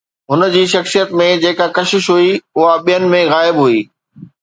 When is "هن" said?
0.31-0.41